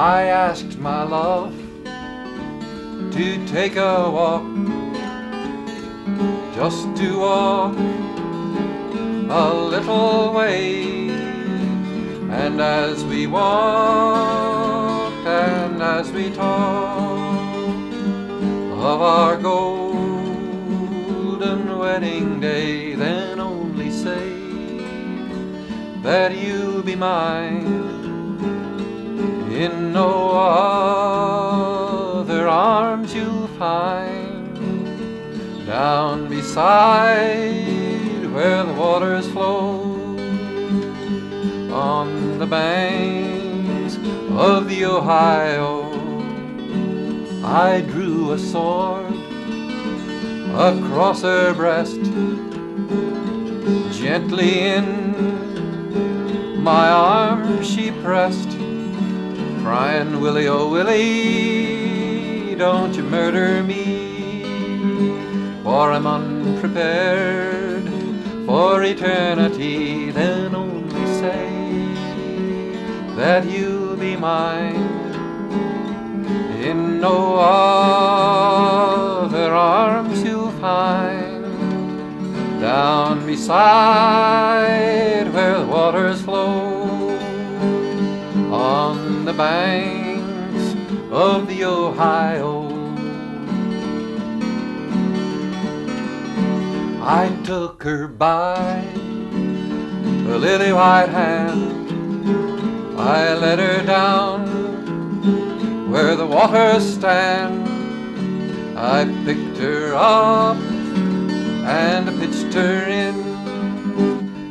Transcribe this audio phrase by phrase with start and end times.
[0.00, 1.52] I asked my love
[3.12, 4.46] to take a walk,
[6.54, 7.76] just to walk
[9.28, 11.10] a little way.
[12.30, 17.92] And as we walked and as we talked
[18.72, 20.48] of our golden
[21.78, 24.30] wedding day, then only say
[26.00, 27.79] that you'll be mine
[29.60, 30.30] in no
[32.20, 34.56] other arms you'll find
[35.66, 39.82] down beside where the waters flow
[41.70, 43.96] on the banks
[44.30, 45.84] of the Ohio.
[47.44, 49.12] I drew a sword
[50.54, 52.00] across her breast,
[53.92, 55.10] gently in
[56.62, 58.49] my arms she pressed
[59.62, 64.42] crying, Willie, oh Willie, don't you murder me,
[65.62, 67.84] for I'm unprepared
[68.46, 70.10] for eternity.
[70.10, 71.50] Then only say
[73.16, 74.88] that you'll be mine.
[76.60, 81.40] In no other arms you'll find.
[82.60, 86.59] Down beside where the waters flow
[89.24, 90.74] the banks
[91.12, 92.68] of the Ohio.
[97.02, 98.84] I took her by
[100.24, 101.90] the lily white hand.
[102.98, 104.40] I led her down
[105.90, 107.68] where the waters stand.
[108.78, 113.16] I picked her up and pitched her in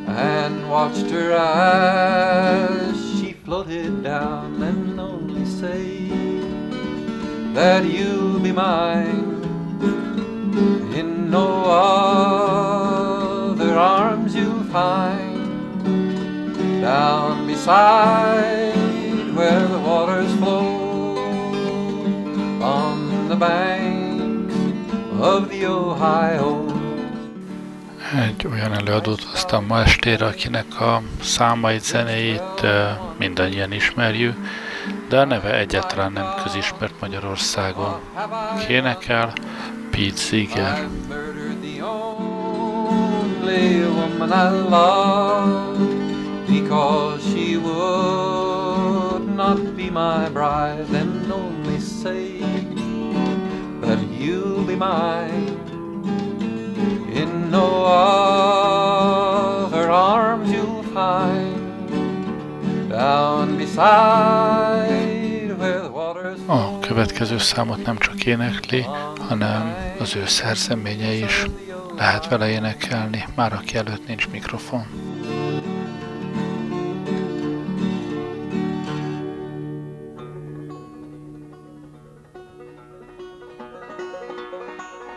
[0.06, 4.49] and watched her as she floated down
[7.54, 9.38] that you'll be mine.
[10.94, 11.64] In no
[13.50, 15.38] other arms you'll find.
[16.80, 18.74] Down beside
[19.34, 20.88] where the waters flow
[22.62, 24.54] on the banks
[25.20, 26.64] of the Ohio.
[28.14, 32.66] Egy olyan előadót hoztam ma estére, akinek a számait, zenéit
[33.18, 34.36] mindannyian ismerjük,
[35.10, 38.00] de a neve egyáltalán nem közismert Magyarországon.
[38.66, 39.32] Kénekel
[39.90, 40.88] Pete Seeger.
[46.46, 52.40] Because she would not be my bride, then only say
[53.80, 55.56] that you'll be mine
[57.14, 57.84] in no
[59.64, 61.70] other arms you'll find
[62.90, 64.99] down beside
[66.94, 68.86] következő számot nem csak énekli,
[69.28, 71.46] hanem az ő szerzeménye is.
[71.96, 74.86] Lehet vele énekelni, már aki előtt nincs mikrofon.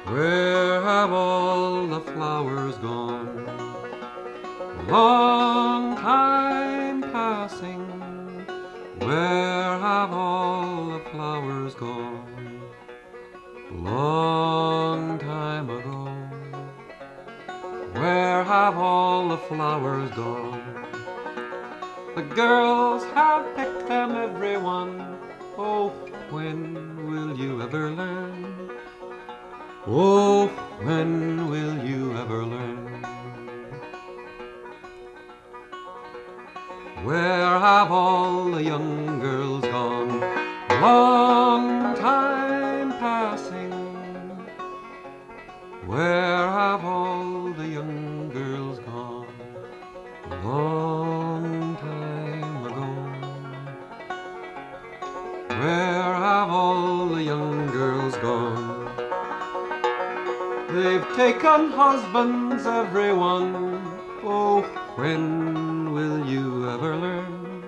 [0.05, 3.43] Where have all the flowers gone?
[4.89, 7.85] Long time passing.
[8.99, 10.92] Where have all
[11.43, 12.61] flowers gone?
[13.71, 16.05] Long time ago.
[17.99, 20.85] Where have all the flowers gone?
[22.15, 25.19] The girls have picked them, everyone.
[25.57, 25.89] Oh,
[26.29, 26.61] when
[27.09, 28.69] will you ever learn?
[29.85, 30.47] Oh,
[30.87, 33.03] when will you ever learn?
[37.03, 40.22] Where have all the young girls gone?
[40.83, 43.71] Long time passing.
[45.85, 49.27] Where have all the young girls gone?
[50.43, 52.89] Long time ago.
[55.61, 58.91] Where have all the young girls gone?
[60.67, 63.55] They've taken husbands, everyone.
[64.21, 64.63] Oh,
[64.97, 67.63] when will you ever learn?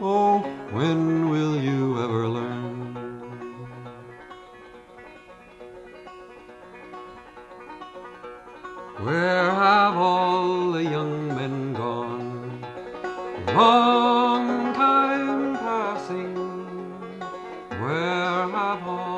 [0.00, 2.94] Oh, when will you ever learn?
[9.04, 12.64] Where have all the young men gone?
[13.48, 16.36] Long time passing.
[17.80, 19.09] Where have all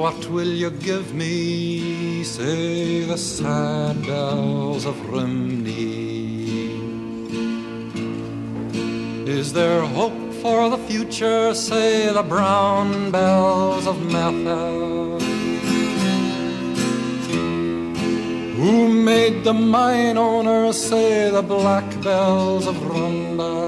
[0.00, 2.24] what will you give me?
[2.24, 6.00] Say the sad bells of Rhymney.
[9.28, 11.54] Is there hope for the future?
[11.54, 15.20] Say the brown bells of Merthyr.
[18.58, 23.60] Who made the mine owners say the black bells of Rhondda?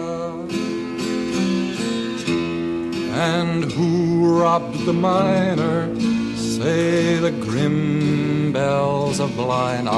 [3.34, 6.11] And who robbed the miner?
[6.62, 9.88] Say the grim bells of Blind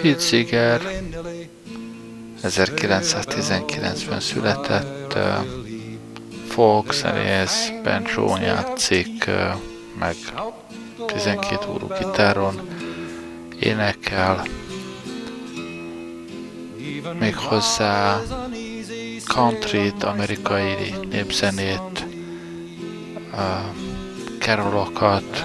[0.00, 0.80] Pete Seeger
[2.42, 5.46] 1919-ben született, uh,
[6.48, 9.34] folk zenész, banjo játszik, uh,
[9.98, 10.14] meg
[11.06, 12.60] 12 órú gitáron
[13.58, 14.42] énekel,
[17.18, 18.20] még hozzá
[19.26, 22.06] country amerikai népzenét,
[24.38, 25.44] kerolokat,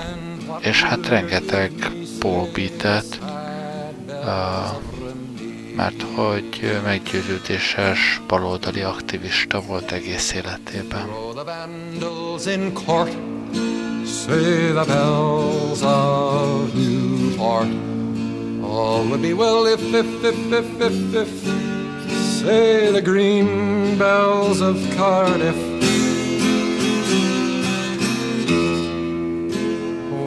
[0.60, 1.72] és hát rengeteg
[2.20, 3.20] Paul beatet,
[5.76, 11.08] mert hogy meggyőződéses baloldali aktivista volt egész életében.
[14.26, 17.70] Say the bells of Newport
[18.70, 24.76] All would be well if, if, if, if, if, if, say the green bells of
[24.98, 25.56] Cardiff.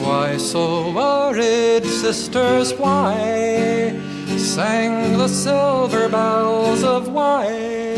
[0.03, 3.93] Why so worried, sisters, why
[4.37, 7.95] sang the silver bells of Wye?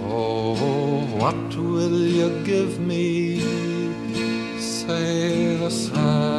[0.00, 0.54] Oh,
[1.18, 3.40] what will you give me?
[4.60, 6.37] Say the sad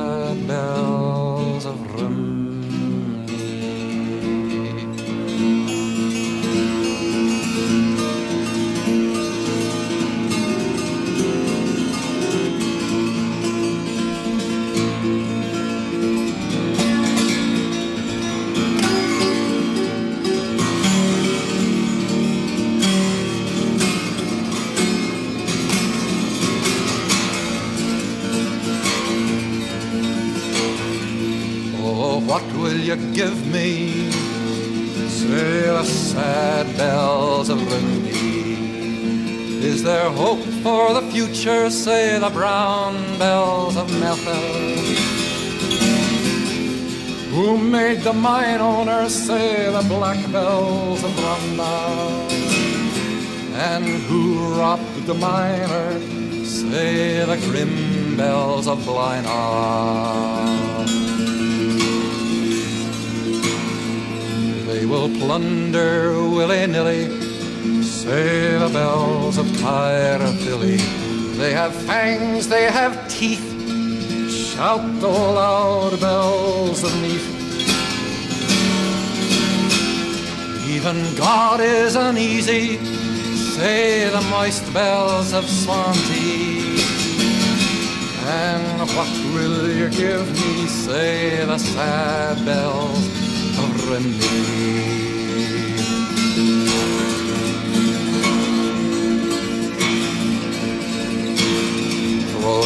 [32.89, 34.09] you give me?
[35.09, 38.13] Say the sad bells of Rhymney.
[39.63, 41.69] Is there hope for the future?
[41.69, 44.33] Say the brown bells of Merthyr.
[47.30, 51.75] Who made the mine owners say the black bells of Rhondda?
[53.69, 56.00] And who robbed the miner?
[56.44, 60.69] Say the grim bells of Blaina.
[64.71, 67.10] They will plunder willy-nilly,
[67.81, 70.77] say the bells of Caerphilly.
[71.39, 73.44] They have fangs, they have teeth,
[74.30, 77.27] shout the loud bells of Neath.
[80.70, 82.77] Even God is uneasy,
[83.58, 86.77] say the moist bells of Swansea.
[88.27, 93.19] And what will you give me, say the sad bells
[93.89, 93.96] Throw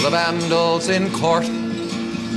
[0.01, 1.45] the vandals in court,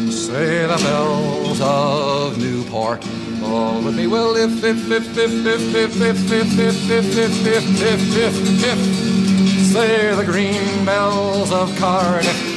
[0.09, 3.05] say the bells of Newport.
[3.43, 7.47] All would be well if, if, if, if, if, if, if, if, if, if, if,
[7.47, 8.79] if, if, if, if,
[9.73, 12.56] say the green bells of Cardiff.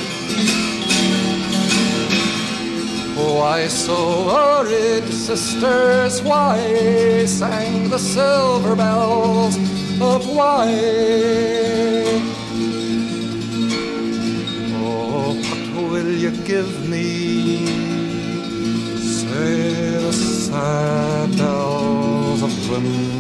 [3.22, 6.22] Oh, why so worried, sisters?
[6.22, 9.58] Why sang the silver bells
[10.00, 12.06] of Wye?
[14.82, 17.66] Oh, what will you give me?
[18.98, 19.64] Say
[20.06, 23.19] the sad bells of women.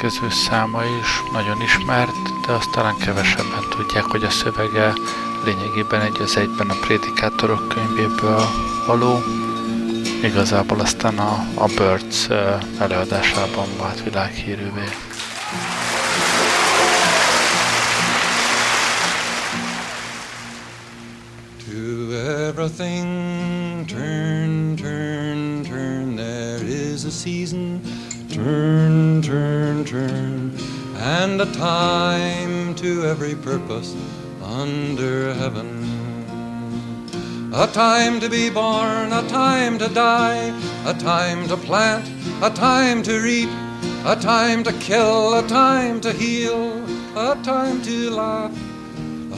[0.00, 4.92] Következő száma is nagyon ismert, de azt talán kevesebben tudják, hogy a szövege
[5.44, 8.42] lényegében egy az egyben a Prédikátorok könyvéből
[8.86, 9.22] való,
[10.22, 12.28] igazából aztán a, a Birds
[12.78, 14.84] előadásában vált világhírűvé.
[31.40, 33.96] A time to every purpose
[34.42, 35.70] under heaven.
[37.54, 40.52] A time to be born, a time to die,
[40.84, 42.06] a time to plant,
[42.42, 43.48] a time to reap,
[44.04, 46.74] a time to kill, a time to heal,
[47.16, 48.52] a time to laugh,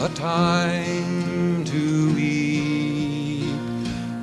[0.01, 3.47] a time to weep.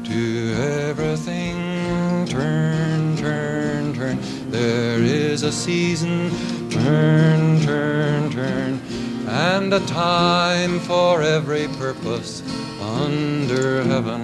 [0.04, 0.54] To
[0.90, 4.20] everything turn, turn, turn.
[4.52, 6.30] There is a season,
[6.70, 8.82] turn, turn, turn,
[9.28, 12.44] and a time for every purpose
[12.82, 14.22] under heaven.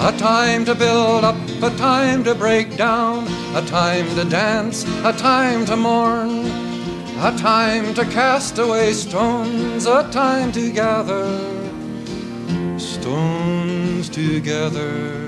[0.00, 5.12] A time to build up, a time to break down, a time to dance, a
[5.12, 6.46] time to mourn,
[7.18, 11.62] a time to cast away stones, a time to gather
[12.78, 15.21] stones together.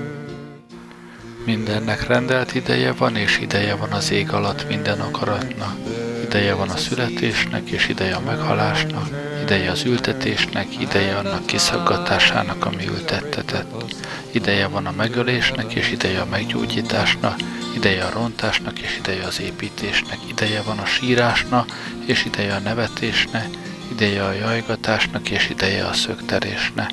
[1.45, 5.77] Mindennek rendelt ideje van, és ideje van az ég alatt minden akaratnak.
[6.23, 9.09] Ideje van a születésnek, és ideje a meghalásnak,
[9.41, 13.83] ideje az ültetésnek, ideje annak kiszaggatásának, ami ültettetett.
[14.31, 17.35] Ideje van a megölésnek, és ideje a meggyógyításnak,
[17.75, 21.69] ideje a rontásnak, és ideje az építésnek, ideje van a sírásnak,
[22.05, 23.47] és ideje a nevetésnek,
[23.91, 26.89] ideje a jajgatásnak, és ideje a szökterésnek.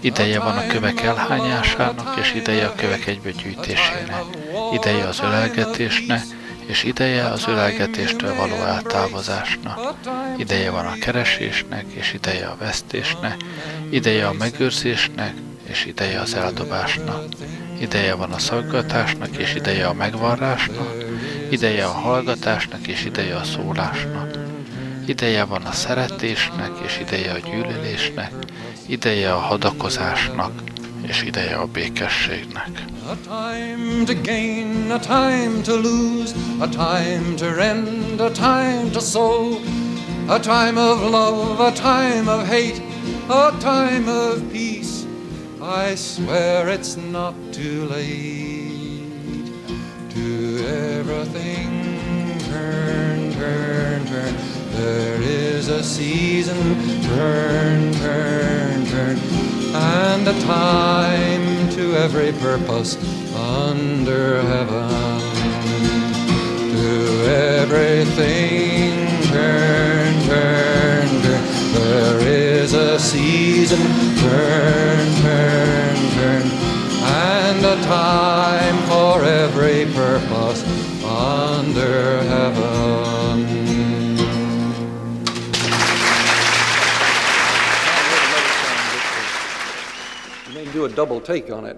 [0.00, 4.22] Ideje van a kövek elhányásának, és ideje a kövek egybegyűjtésének.
[4.72, 6.22] Ideje az ölelgetésnek,
[6.66, 9.94] és ideje az ölelgetéstől való eltávozásnak.
[10.36, 13.36] Ideje van a keresésnek, és ideje a vesztésnek.
[13.90, 17.24] Ideje a megőrzésnek, és ideje az eldobásnak.
[17.78, 20.94] Ideje van a szaggatásnak, és ideje a megvarrásnak.
[21.50, 24.39] Ideje a hallgatásnak, és ideje a szólásnak.
[25.10, 28.32] Ideje van a szeretésnek, és ideje a gyűlölésnek.
[28.86, 30.52] Ideje a hadakozásnak,
[31.06, 32.84] és ideje a békességnek.
[33.06, 39.00] A time to gain, a time to lose, a time to rend, a time to
[39.00, 39.60] sow,
[40.28, 42.82] a time of love, a time of hate,
[43.26, 45.04] a time of peace.
[45.60, 49.50] I swear it's not too late
[50.14, 51.69] to everything
[54.80, 56.56] There is a season,
[57.02, 59.18] turn, turn, turn,
[59.74, 62.96] and a time to every purpose
[63.36, 65.20] under heaven.
[66.72, 66.96] To
[67.60, 71.42] everything, turn, turn, turn.
[71.74, 73.82] There is a season,
[74.16, 76.42] turn, turn, turn,
[77.04, 80.64] and a time for every purpose
[81.04, 82.69] under heaven.
[90.80, 91.76] Do a double take on it.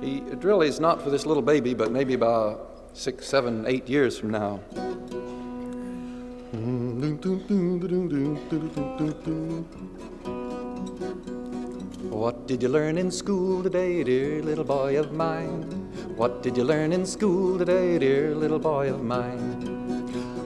[0.00, 3.88] He, it really is not for this little baby, but maybe about six, seven, eight
[3.88, 4.60] years from now.
[12.14, 15.62] What did you learn in school today, dear little boy of mine?
[16.14, 19.87] What did you learn in school today, dear little boy of mine?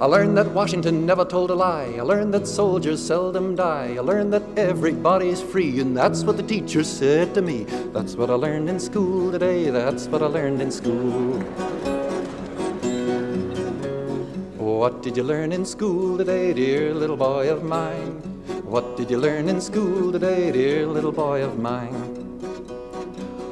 [0.03, 1.95] I learned that Washington never told a lie.
[1.97, 3.95] I learned that soldiers seldom die.
[3.97, 7.63] I learned that everybody's free, and that's what the teacher said to me.
[7.93, 9.71] That's what I learned in school today.
[9.71, 11.39] That's what I learned in school.
[14.59, 18.19] What did you learn in school today, dear little boy of mine?
[18.65, 22.19] What did you learn in school today, dear little boy of mine?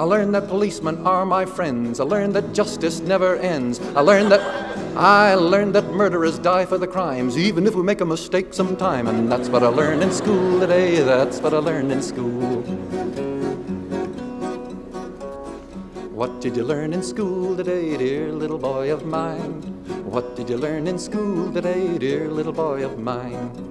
[0.01, 2.01] I learned that policemen are my friends.
[2.01, 3.79] I learned that justice never ends.
[3.95, 4.60] I learned that
[4.97, 9.07] I learned that murderers die for the crimes, even if we make a mistake sometime.
[9.07, 11.01] And that's what I learned in school today.
[11.03, 12.63] That's what I learned in school.
[16.11, 19.63] What did you learn in school today, dear little boy of mine?
[20.05, 23.71] What did you learn in school today, dear little boy of mine?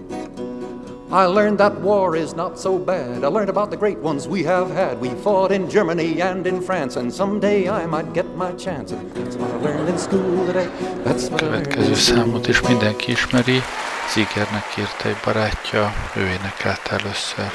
[1.13, 3.25] I learned that war is not so bad.
[3.25, 5.01] I learned about the great ones we have had.
[5.01, 8.93] We fought in Germany and in France, and someday I might get my chance.
[8.93, 10.69] And that's what I learned in school today.
[11.03, 13.59] That's what I learned Következő számot is mindenki ismeri.
[14.07, 17.51] Seegernek írta egy barátja, ő énekelte először.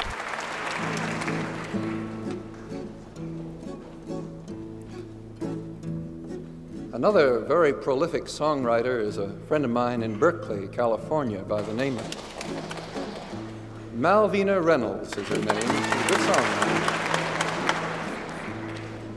[6.91, 11.95] Another very prolific songwriter is a friend of mine in Berkeley, California, by the name
[11.95, 12.76] of
[13.97, 15.45] Malvina Reynolds is her name.
[15.47, 16.97] Good songwriter.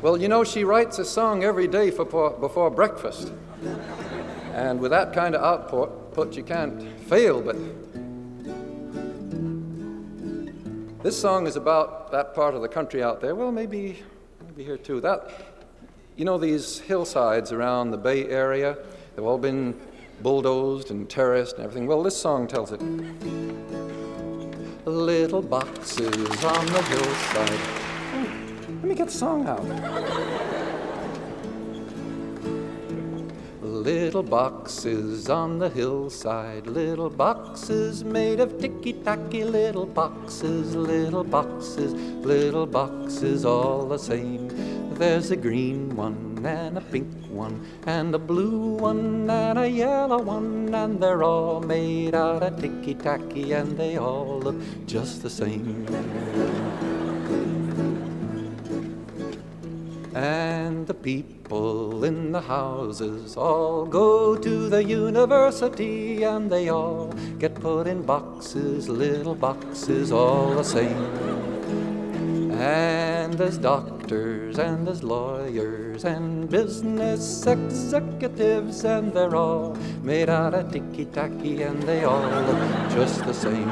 [0.00, 3.30] Well, you know, she writes a song every day for, before breakfast.
[4.54, 7.56] And with that kind of output, you can't fail but.
[11.02, 13.34] This song is about that part of the country out there.
[13.34, 14.02] Well, maybe,
[14.46, 15.02] maybe here too.
[15.02, 15.30] That,
[16.16, 18.78] you know, these hillsides around the Bay Area,
[19.14, 19.78] they've all been
[20.22, 21.86] bulldozed and terraced and everything.
[21.86, 22.80] Well, this song tells it.
[24.86, 27.60] Little boxes on the hillside.
[28.12, 29.62] Hmm, let me get the song out.
[33.60, 41.92] Little boxes on the hillside, little boxes made of ticky tacky, little boxes, little boxes,
[41.92, 44.48] little boxes all the same.
[45.00, 50.20] There's a green one and a pink one and a blue one and a yellow
[50.20, 55.30] one, and they're all made out of ticky tacky and they all look just the
[55.30, 55.86] same.
[60.14, 67.06] And the people in the houses all go to the university and they all
[67.38, 71.49] get put in boxes, little boxes, all the same.
[72.60, 80.70] And there's doctors and there's lawyers and business executives, and they're all made out of
[80.70, 83.70] ticky tacky and they all look just the same.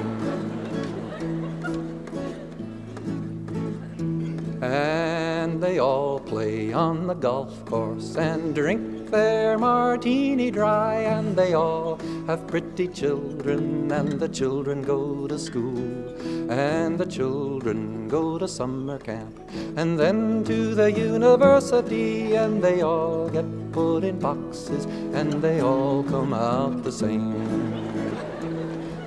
[4.62, 11.54] And they all play on the golf course and drink their martini dry, and they
[11.54, 16.14] all have pretty children, and the children go to school,
[16.50, 19.38] and the children go to summer camp,
[19.76, 26.02] and then to the university, and they all get put in boxes, and they all
[26.02, 27.34] come out the same.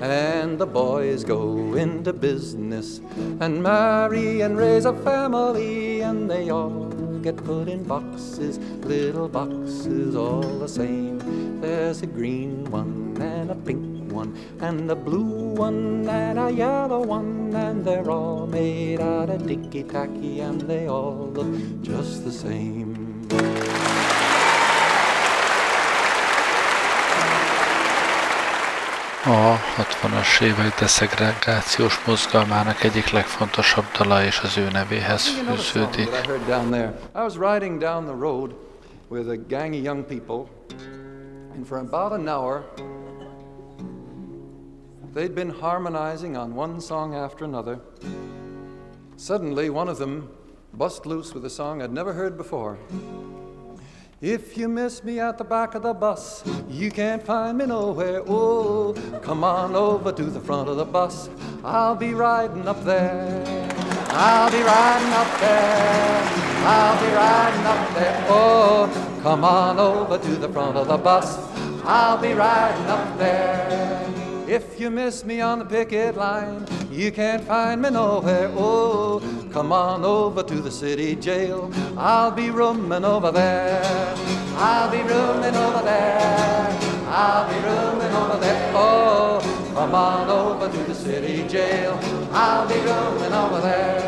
[0.00, 3.00] And the boys go into business
[3.38, 6.90] and marry and raise a family, and they all
[7.22, 11.60] get put in boxes, little boxes all the same.
[11.60, 17.02] There's a green one and a pink one and a blue one and a yellow
[17.02, 22.32] one, and they're all made out of ticky tacky, and they all look just the
[22.32, 22.91] same.
[29.24, 36.08] A 60-as évek deszegregációs mozgalmának egyik legfontosabb dala és az ő nevéhez fűződik.
[39.08, 40.46] With a gang of young people,
[41.54, 42.64] and for about an hour
[45.14, 47.78] they'd been harmonizing on one song after another.
[49.16, 50.28] Suddenly, one of them
[50.70, 52.78] bust loose with a song I'd never heard before.
[54.22, 58.22] If you miss me at the back of the bus, you can't find me nowhere.
[58.24, 61.28] Oh, come on over to the front of the bus.
[61.64, 63.42] I'll be riding up there.
[64.10, 66.22] I'll be riding up there.
[66.64, 68.26] I'll be riding up there.
[68.28, 71.36] Oh, come on over to the front of the bus.
[71.84, 74.11] I'll be riding up there.
[74.52, 78.50] If you miss me on the picket line, you can't find me nowhere.
[78.54, 81.72] Oh, come on over to the city jail.
[81.96, 83.82] I'll be rooming over there.
[84.56, 86.68] I'll be rooming over there.
[87.08, 88.72] I'll be rooming over there.
[88.74, 89.40] Oh,
[89.74, 91.98] come on over to the city jail.
[92.30, 94.02] I'll be rooming over there.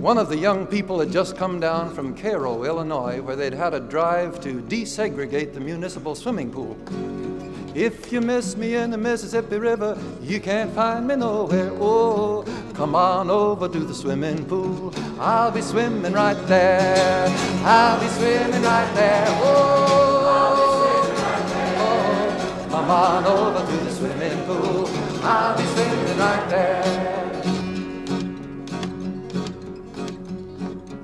[0.00, 3.74] One of the young people had just come down from Cairo, Illinois, where they'd had
[3.74, 6.78] a drive to desegregate the municipal swimming pool.
[7.74, 11.72] If you miss me in the Mississippi River, you can't find me nowhere.
[11.80, 14.94] Oh, come on over to the swimming pool.
[15.18, 17.26] I'll be swimming right there.
[17.64, 19.24] I'll be swimming right there.
[19.28, 20.20] Oh,
[21.10, 24.88] oh come on over to the swimming pool.
[25.24, 26.84] I'll be swimming right there.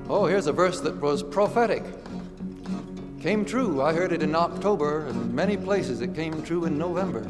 [0.07, 1.83] Oh, here's a verse that was prophetic
[3.21, 3.83] came true.
[3.83, 7.21] I heard it in October, and many places it came true in November.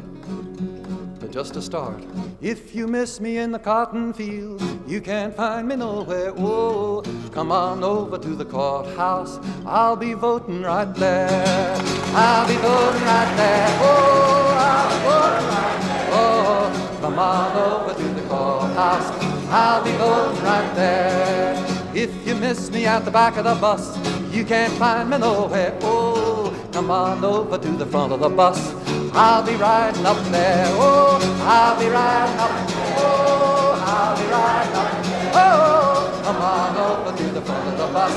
[1.19, 2.01] But just to start,
[2.41, 6.33] if you miss me in the cotton field, you can't find me nowhere.
[6.37, 9.37] Oh, come on over to the courthouse.
[9.65, 11.75] I'll be voting right there.
[12.15, 13.67] I'll be voting right there.
[13.81, 16.09] Oh, I'll be voting right there.
[16.13, 19.11] Oh, come on over to the courthouse.
[19.51, 21.91] I'll be voting right there.
[21.93, 23.97] If you miss me at the back of the bus,
[24.33, 25.77] you can't find me nowhere.
[25.81, 28.73] Oh, come on over to the front of the bus.
[29.13, 30.65] I'll be riding up there.
[30.69, 32.51] Oh, I'll be riding up.
[32.97, 34.91] Oh, I'll be riding up.
[35.35, 38.13] Oh, come on over to the front of the bus.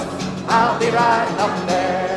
[0.49, 2.14] I'll be riding up there.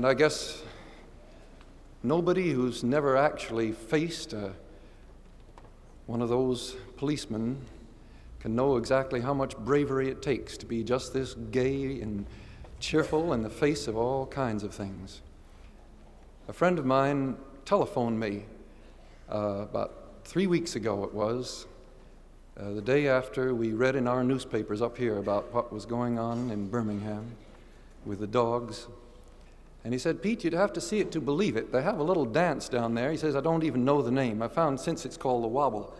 [0.00, 0.62] And I guess
[2.02, 4.54] nobody who's never actually faced a,
[6.06, 7.60] one of those policemen
[8.38, 12.24] can know exactly how much bravery it takes to be just this gay and
[12.78, 15.20] cheerful in the face of all kinds of things.
[16.48, 17.36] A friend of mine
[17.66, 18.44] telephoned me
[19.30, 21.66] uh, about three weeks ago, it was,
[22.58, 26.18] uh, the day after we read in our newspapers up here about what was going
[26.18, 27.32] on in Birmingham
[28.06, 28.86] with the dogs.
[29.82, 31.72] And he said, Pete, you'd have to see it to believe it.
[31.72, 33.10] They have a little dance down there.
[33.10, 34.42] He says, I don't even know the name.
[34.42, 35.94] I found since it's called the Wobble.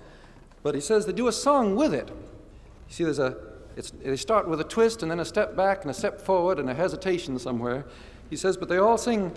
[0.62, 2.08] But he says they do a song with it.
[2.08, 3.36] You see, there's a,
[3.76, 6.58] it's, they start with a twist and then a step back and a step forward
[6.58, 7.86] and a hesitation somewhere.
[8.30, 9.32] He says, but they all sing,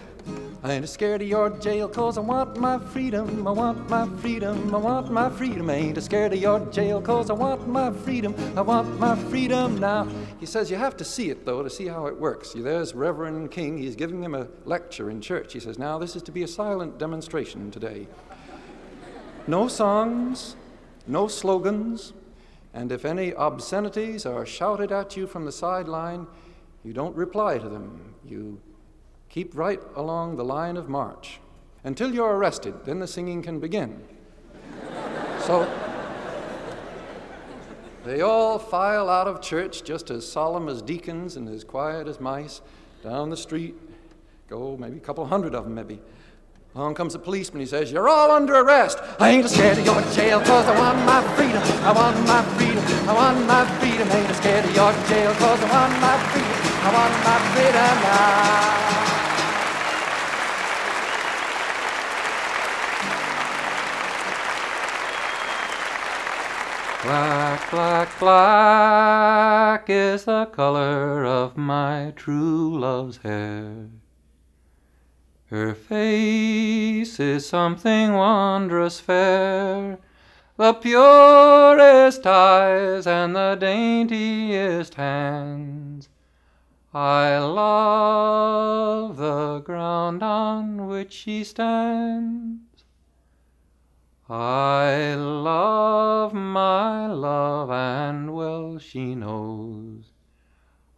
[0.63, 4.73] I ain't scared of your jail cause I want my freedom, I want my freedom,
[4.73, 5.67] I want my freedom.
[5.71, 9.79] I ain't scared of your jail cause I want my freedom, I want my freedom
[9.79, 10.07] now.
[10.39, 12.53] He says, you have to see it though to see how it works.
[12.55, 15.53] There's Reverend King, he's giving him a lecture in church.
[15.53, 18.07] He says, now this is to be a silent demonstration today.
[19.47, 20.55] No songs,
[21.07, 22.13] no slogans,
[22.75, 26.27] and if any obscenities are shouted at you from the sideline,
[26.83, 28.13] you don't reply to them.
[28.25, 28.61] You
[29.33, 31.39] Keep right along the line of march
[31.83, 32.85] until you're arrested.
[32.85, 33.99] Then the singing can begin.
[35.39, 35.67] so
[38.05, 42.19] they all file out of church just as solemn as deacons and as quiet as
[42.19, 42.61] mice
[43.01, 43.73] down the street.
[44.49, 45.99] Go maybe a couple hundred of them, maybe.
[46.75, 47.59] Along comes the policeman.
[47.59, 48.99] He says, You're all under arrest.
[49.19, 51.63] I ain't scared of your jail cause I want my freedom.
[51.81, 53.09] I want my freedom.
[53.09, 54.07] I want my freedom.
[54.11, 56.57] I ain't scared of your jail cause I want my freedom.
[56.85, 58.82] I want my freedom now.
[67.03, 73.89] Black, black, black is the color of my true love's hair.
[75.47, 79.99] Her face is something wondrous fair,
[80.55, 86.07] the purest eyes and the daintiest hands.
[86.93, 92.72] I love the ground on which she stands.
[94.29, 100.11] I love my love, and well she knows.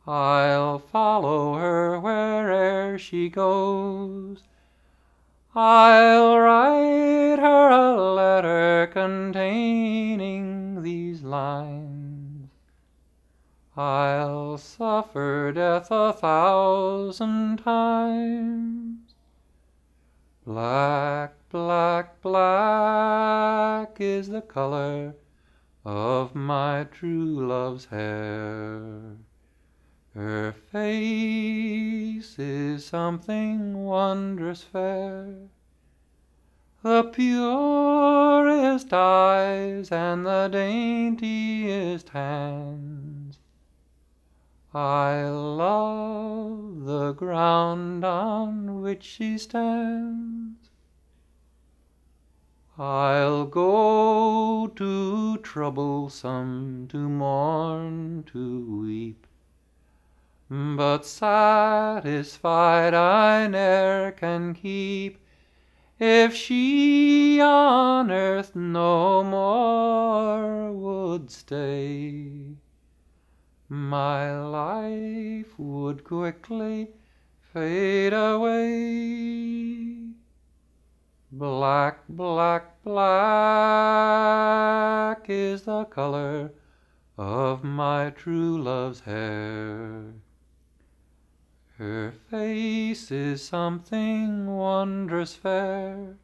[0.08, 4.44] I'll follow her where'er she goes.
[5.56, 12.50] I'll write her a letter containing these lines.
[13.76, 19.16] I'll suffer death a thousand times.
[20.46, 25.16] Black, black, black is the color
[25.86, 29.16] of my true love's hair.
[30.14, 35.48] Her face is something wondrous fair.
[36.84, 43.40] The purest eyes and the daintiest hands
[44.74, 50.65] I love the ground on which she stands.
[52.78, 59.26] I'll go to troublesome, to mourn, to weep,
[60.50, 65.20] but satisfied I ne'er can keep
[66.00, 72.56] if she on earth no more would stay
[73.70, 76.90] my life would quickly
[77.54, 80.05] fade away.
[81.38, 83.20] Black, black, black
[85.30, 86.54] is the color
[87.18, 90.14] of my true love's hair.
[91.78, 96.16] Her face is something wondrous fair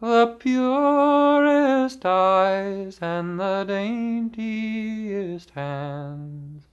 [0.00, 6.68] the purest eyes and the daintiest hands.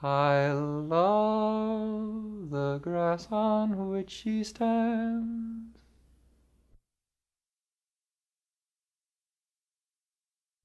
[0.00, 5.71] I love the grass on which she stands.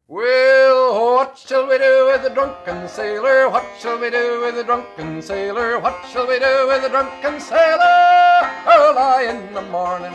[0.10, 3.50] Well, what shall we do with the drunken sailor?
[3.50, 5.80] What shall we do with the drunken sailor?
[5.80, 8.40] What shall we do with the drunken sailor?
[8.72, 10.14] Oh, early in the morning.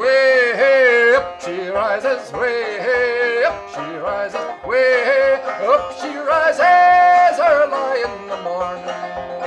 [0.00, 7.38] Way hey, up she rises, way hey, up she rises, way hey, up she rises
[7.38, 9.41] oh, early in the morning.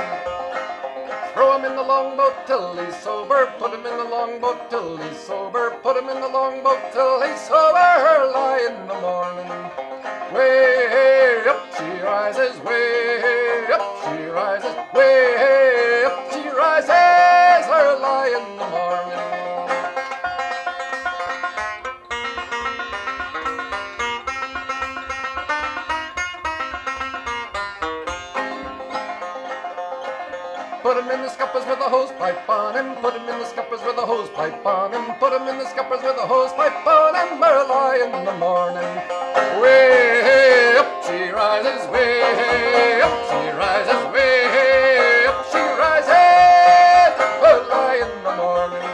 [1.56, 5.70] Him in the longboat till he's sober, put him in the longboat till he's sober,
[5.82, 9.48] put him in the longboat till he's sober early in the morning.
[10.34, 17.16] Way up she rises, way up she rises, way up she rises.
[31.56, 32.96] scuppers with a hose pipe on him.
[32.96, 35.14] Put him in the scuppers with a hose pipe on him.
[35.18, 37.42] Put him in the scuppers with a hose pipe on him.
[37.42, 38.84] Early in the morning.
[39.60, 47.16] Way up she rises, way up she rises, way up she rises.
[47.40, 48.88] Merle in the morning.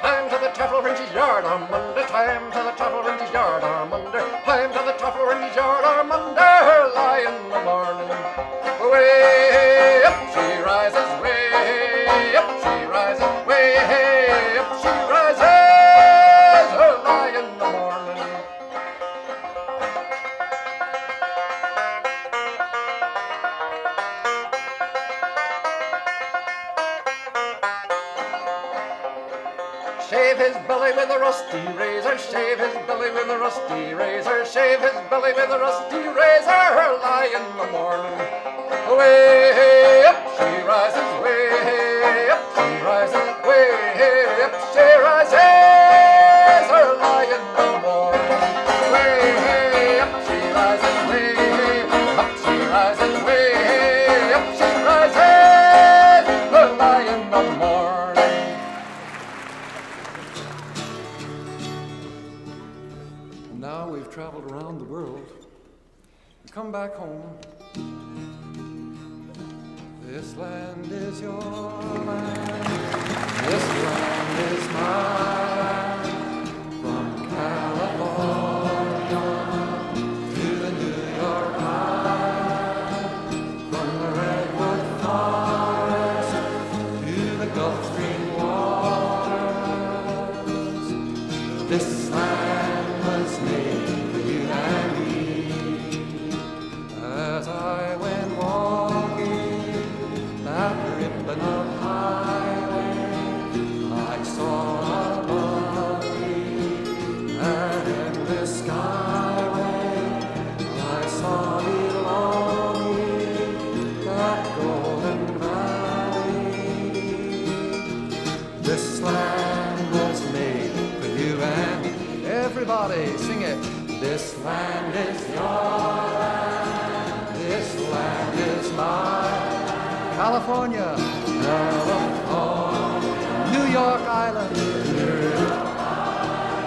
[0.00, 2.06] Time to the taffel wrench's yard on Monday.
[2.06, 2.50] Time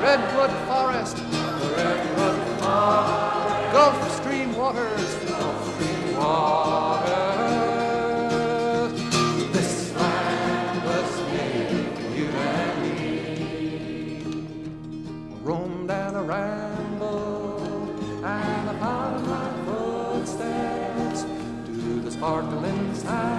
[0.10, 1.18] redwood forest,
[1.78, 7.10] redwood forest, Gulf Stream waters, Gulf Stream waters.
[9.54, 12.98] This land was made for you and me.
[15.32, 21.22] I roamed and I rambled, and upon my footsteps
[21.68, 23.39] to the sparkling sand.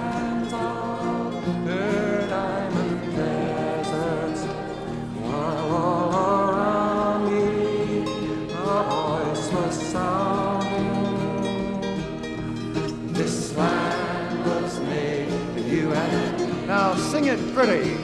[17.31, 18.00] and pretty.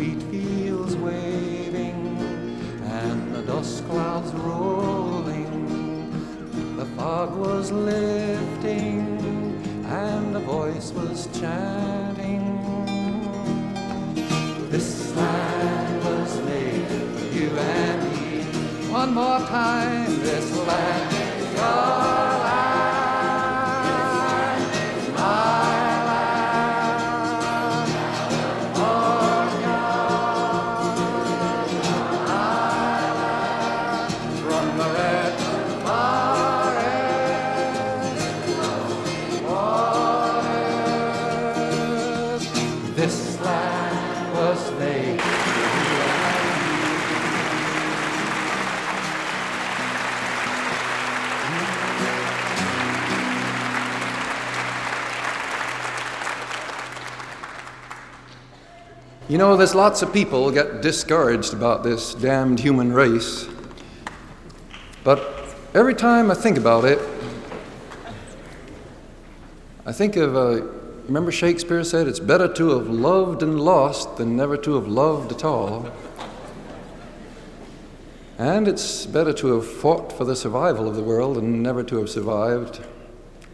[0.00, 2.16] wheat fields waving
[3.00, 5.52] and the dust clouds rolling.
[6.78, 9.02] The fog was lifting
[9.84, 12.46] and a voice was chanting.
[14.70, 18.90] This land was made for you and me.
[18.90, 22.19] One more time, this land is ours.
[59.30, 63.46] You know, there's lots of people get discouraged about this damned human race.
[65.04, 65.22] But
[65.72, 66.98] every time I think about it,
[69.86, 70.64] I think of, uh,
[71.04, 75.30] remember Shakespeare said, it's better to have loved and lost than never to have loved
[75.30, 75.88] at all.
[78.36, 81.98] And it's better to have fought for the survival of the world than never to
[81.98, 82.80] have survived,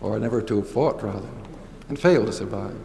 [0.00, 1.28] or never to have fought, rather,
[1.90, 2.78] and failed to survive.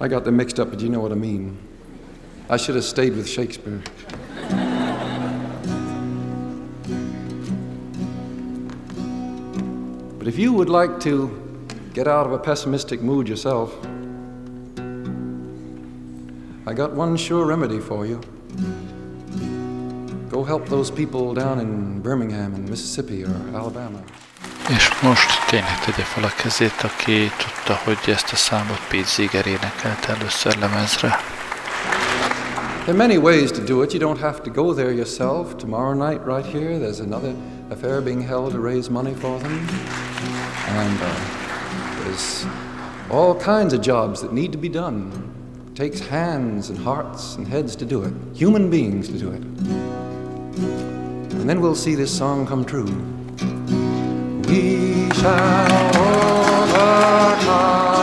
[0.00, 1.56] I got them mixed up, but you know what I mean.
[2.50, 3.80] I should have stayed with Shakespeare.
[10.18, 11.30] but if you would like to
[11.94, 13.72] get out of a pessimistic mood yourself,
[16.66, 18.20] I got one sure remedy for you.
[20.30, 24.00] Go help those people down in Birmingham and Mississippi or Alabama.
[24.68, 29.46] És most tényleg tegye fel a kezét, aki tudta, hogy ezt a számot Pete Seeger
[29.46, 31.33] énekelt először lemezre.
[32.84, 33.94] There are many ways to do it.
[33.94, 35.56] You don't have to go there yourself.
[35.56, 37.34] Tomorrow night, right here, there's another
[37.70, 39.66] affair being held to raise money for them.
[40.68, 42.44] And uh, there's
[43.10, 45.10] all kinds of jobs that need to be done.
[45.68, 49.42] It takes hands and hearts and heads to do it, human beings to do it.
[51.32, 52.84] And then we'll see this song come true.
[54.46, 55.96] We shall
[56.76, 57.93] overcome.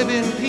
[0.00, 0.39] Shall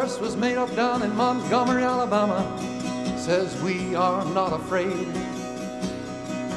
[0.00, 2.40] verse was made up down in Montgomery, Alabama.
[3.18, 5.06] Says we are not afraid.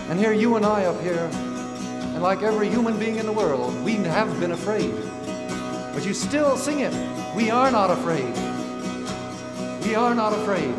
[0.09, 1.29] And here you and I up here,
[2.13, 4.95] and like every human being in the world, we have been afraid.
[5.93, 6.93] But you still sing it.
[7.35, 8.33] We are not afraid.
[9.85, 10.73] We are not afraid.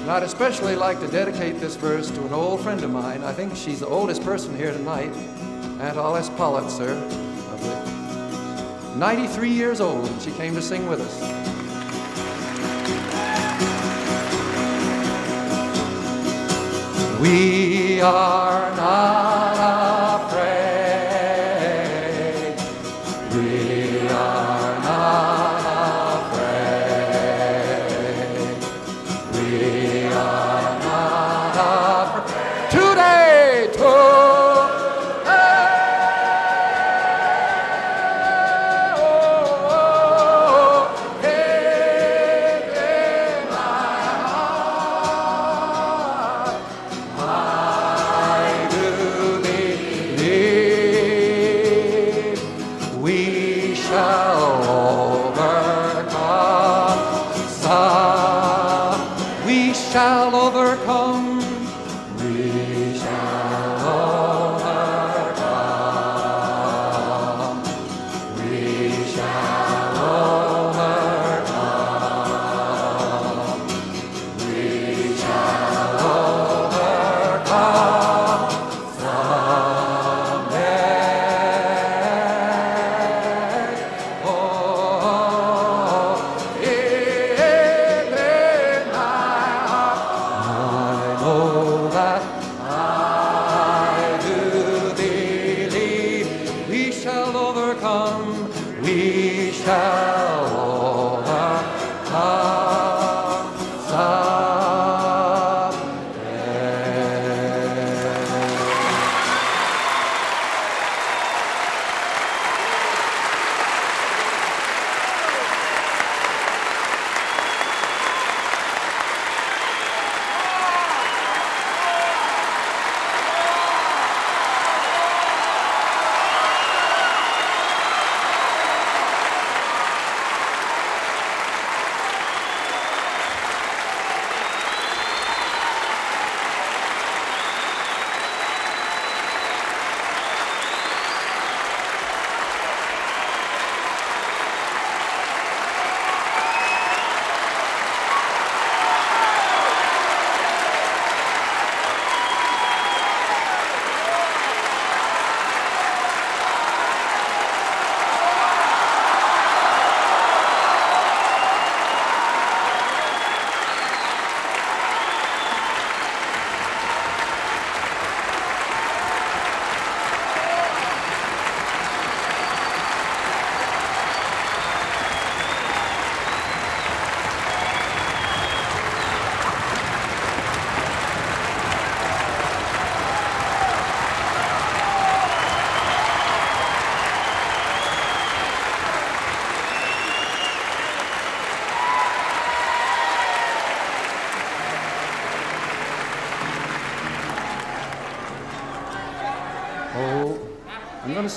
[0.00, 3.22] And I'd especially like to dedicate this verse to an old friend of mine.
[3.22, 5.12] I think she's the oldest person here tonight,
[5.78, 6.96] Aunt Alice Pollitzer.
[7.52, 7.97] of the-
[8.98, 11.20] 93 years old, and she came to sing with us.
[17.20, 19.77] We are not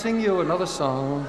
[0.01, 1.27] sing you another song.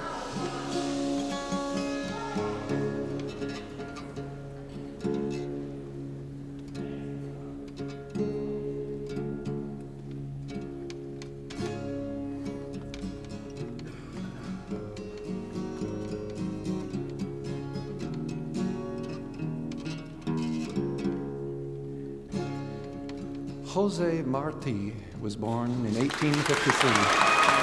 [23.67, 27.62] Jose Marti was born in 1853.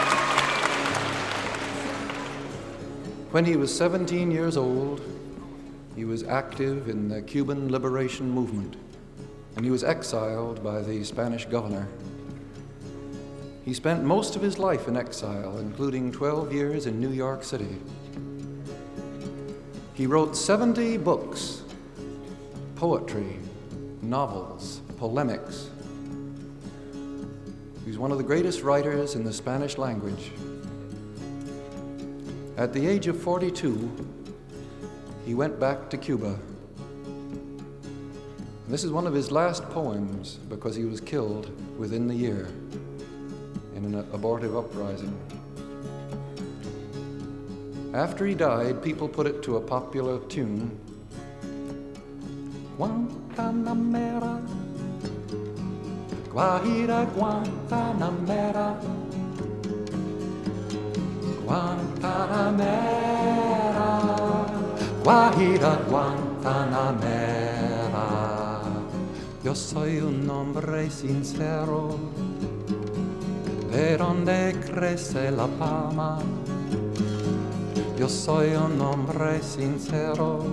[3.31, 5.01] When he was 17 years old,
[5.95, 8.75] he was active in the Cuban liberation movement,
[9.55, 11.87] and he was exiled by the Spanish governor.
[13.63, 17.77] He spent most of his life in exile, including 12 years in New York City.
[19.93, 21.63] He wrote 70 books,
[22.75, 23.37] poetry,
[24.01, 25.69] novels, polemics,
[27.89, 30.31] He's one of the greatest writers in the Spanish language.
[32.59, 33.89] At the age of 42,
[35.25, 36.37] he went back to Cuba.
[38.67, 41.49] This is one of his last poems because he was killed
[41.79, 42.49] within the year
[43.77, 45.17] in an abortive uprising.
[47.93, 50.77] After he died, people put it to a popular tune.
[52.77, 54.45] Guantanamera
[56.27, 59.08] Guajira Guantanamera
[65.09, 68.61] Guajira Guantanamera.
[69.43, 71.97] Yo soy un hombre sincero
[73.71, 76.19] de donde crece la palma
[77.97, 80.45] Yo soy un hombre sincero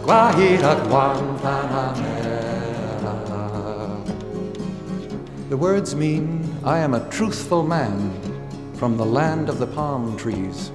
[0.05, 2.10] Guajira Guantanamera
[5.51, 8.13] The words mean, I am a truthful man
[8.75, 10.69] from the land of the palm trees.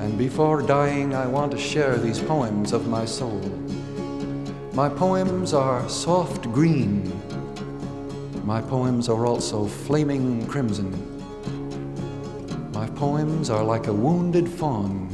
[0.00, 3.40] And before dying, I want to share these poems of my soul.
[4.72, 7.12] My poems are soft green.
[8.46, 10.90] My poems are also flaming crimson.
[12.72, 15.10] My poems are like a wounded fawn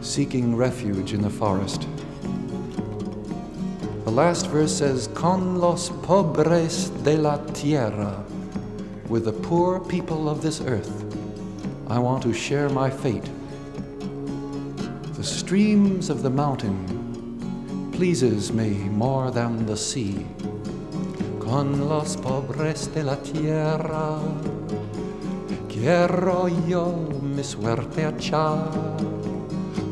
[0.00, 1.86] seeking refuge in the forest.
[4.08, 8.24] The last verse says, Con los pobres de la tierra,
[9.06, 11.04] with the poor people of this earth,
[11.88, 13.28] I want to share my fate.
[15.12, 20.26] The streams of the mountain pleases me more than the sea.
[21.38, 24.22] Con los pobres de la tierra,
[25.68, 28.72] Quiero yo mi suerte echar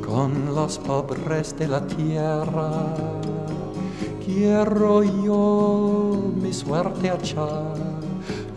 [0.00, 3.15] con los pobres de la tierra.
[4.27, 7.77] quiero yo mi suerte echar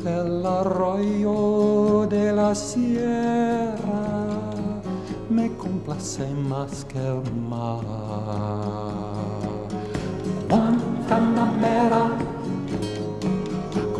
[0.04, 3.78] el arroyo de la sierra.
[5.30, 7.84] Me complace más que el mar.
[10.50, 12.18] Guantanamera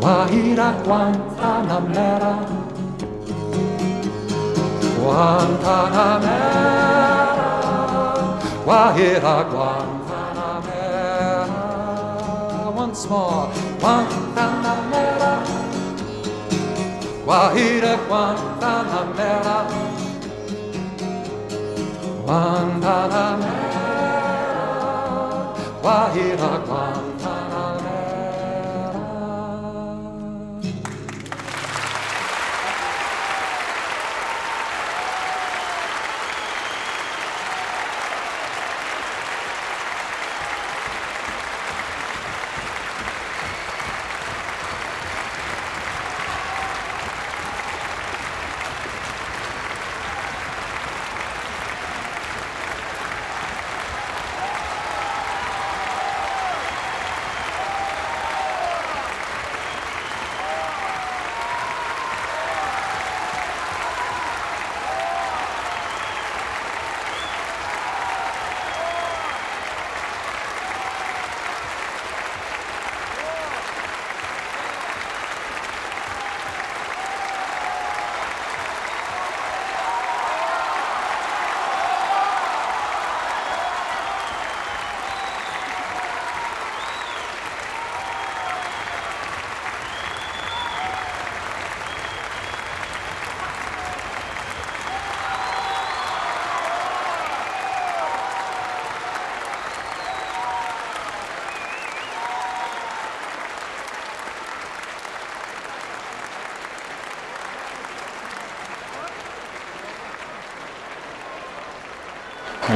[0.00, 2.32] Guajira Guantanamera.
[5.00, 6.40] Guantanamera
[8.64, 9.99] Guajira Guantanamera
[12.90, 13.46] Once more,
[13.78, 15.32] Guantanamera,
[17.24, 19.58] Guajira Guantanamera,
[22.26, 23.36] Guantanamera,
[25.80, 27.39] Guajira Guantanamera.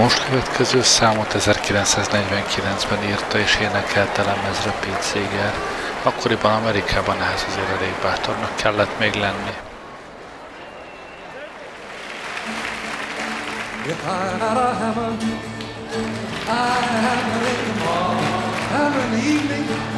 [0.05, 5.53] Most következő számot 1949-ben írta és énekelte lemezre Pete Seeger.
[6.03, 9.53] Akkoriban Amerikában ehhez azért elég bátornak kellett még lenni.
[13.87, 15.13] If I had a hammer,
[16.49, 19.94] I'd hammer in the morning, hammer evening.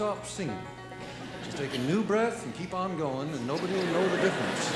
[0.00, 0.56] Stop singing.
[1.44, 4.74] Just take a new breath and keep on going, and nobody will know the difference.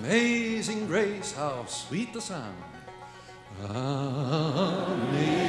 [0.00, 2.62] Amazing grace, how sweet the sound.
[3.62, 5.44] Amazing.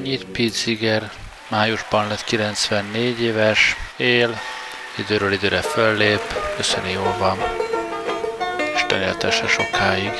[0.00, 1.10] Annyit, Seeger
[1.48, 4.40] májusban lett 94 éves, él,
[4.98, 6.22] időről időre föllép,
[6.56, 7.38] köszöni jól van.
[8.74, 10.12] Isten éltesse sokáig.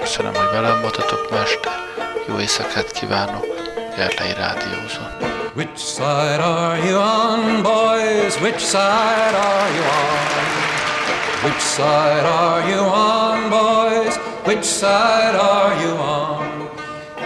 [0.00, 1.72] Köszönöm, hogy velem voltatok, mester.
[2.28, 3.46] Jó éjszakát kívánok.
[3.96, 5.00] Gerlei Rádiózó.
[5.54, 8.40] Which side are you on, boys?
[8.40, 10.40] Which side are you on?
[11.42, 14.16] Which side are you on, boys?
[14.44, 16.49] Which side are you on?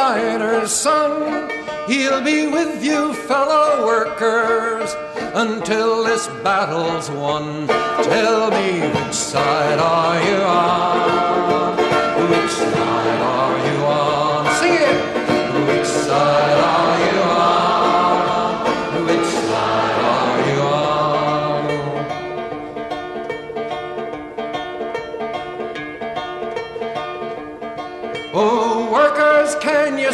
[0.00, 1.12] miner's son.
[1.86, 4.88] He'll be with you, fellow workers,
[5.34, 7.66] until this battle's won.
[8.12, 11.76] Tell me, which side are you on?
[12.30, 13.49] Which side are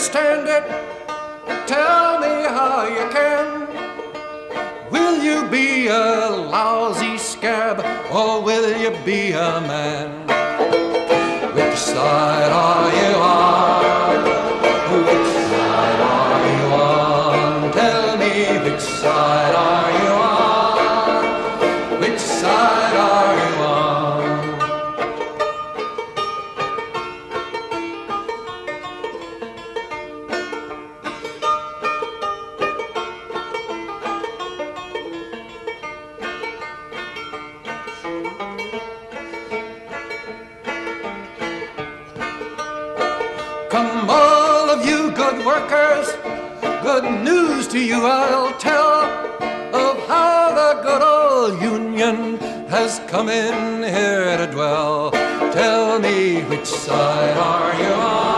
[0.09, 1.67] can you stand it?
[1.67, 3.67] Tell me how you can.
[4.91, 7.81] Will you be a lousy scab
[8.13, 10.27] or will you be a man?
[11.55, 13.96] Which side are you on?
[47.77, 49.05] To you I'll tell
[49.83, 55.11] of how the good old Union has come in here to dwell.
[55.53, 58.36] Tell me which side are you on?